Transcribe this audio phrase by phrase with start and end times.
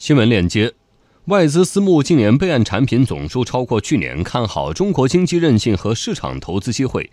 [0.00, 0.72] 新闻链接：
[1.26, 7.10] 外资私募今年备案产品总数超过去年，看好中国经济韧性和市场投资机会。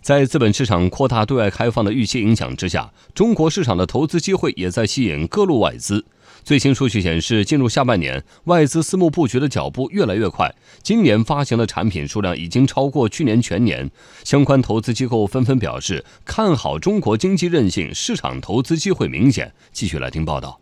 [0.00, 6.04] 在资本市场扩大对外开放的预期影响之下，中国市场的投资机会也在吸引各路外资。
[6.44, 10.54] 最新数据显示，进入下半年，外资私募布局的脚步越来越快。
[10.84, 13.90] 今年发行的产品数量已经超过去年全年，
[14.22, 19.52] 相关投资机构纷纷表示看好中国经济韧性，市场投资机会明显。
[19.72, 20.60] 继续来听报道。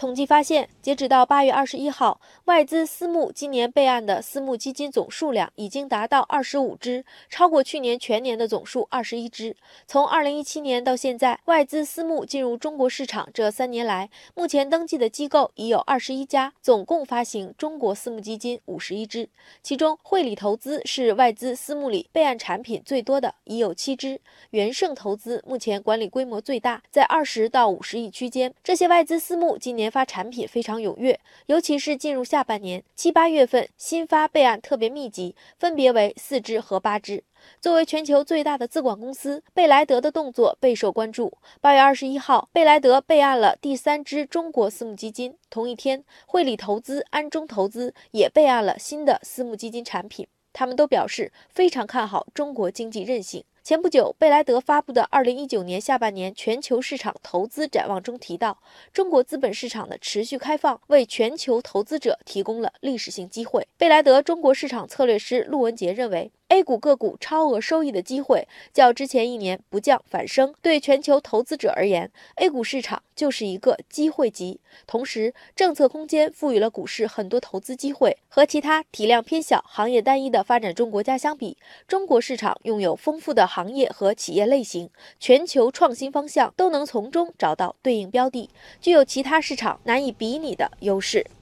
[0.00, 9.54] 统计发现，截止到八月二十一号，外资私募今年备案的私募基金总数量已经达到二十五只，超过去年全年的总数二十一只。
[9.86, 19.28] 从二零一七年到现在，外资私募进入中国市场这三年来，目前登记的机构已有二十一家，总共发行中国私募基金五十一只。
[19.62, 24.16] 其中，汇理投资是外资私募里备案产品最多的，已有七只；
[24.52, 28.54] 元盛投资目前管理规模最大，在二十到五十亿区间。
[28.64, 37.24] 这些外资私募今年发产品非常踊跃，尤其是进入下半年七八月份，新发备案特别密集，分别为四支和八支。
[37.60, 41.32] 作为全球最大的资管公司，贝莱德的动作备受关注。
[41.60, 45.34] 八月二十一号，贝莱德备案了第三支中国私募基金。
[45.48, 50.26] 同一天，汇理投资、安中投资也备案了新的私募基金产品。
[50.52, 53.42] 他们都表示非常看好中国经济韧性。
[53.62, 58.58] 前不久，贝莱德发布的二零一九年下半年全球市场投资展望中提到，
[58.92, 63.68] 中国资本市场的持续开放为全球投资者提供了历史性机会。
[63.76, 66.32] 贝莱德中国市场策略师陆文杰认为。
[66.50, 74.58] A 股个股超额收益的机会较之前一年不降反升，对全球投资者而言，A 股市场就是一个机会集。
[74.84, 78.16] 同时，政策空间赋予了股市很多投资机会。
[78.28, 81.56] 和其他体量偏小、行业单一的发展中国家相比，
[81.86, 88.50] 中国市场拥有丰富的行业和企业类型，全球创新方向都能从中找到对应标的，
[88.80, 91.24] 具有其他市场难以比拟的优势。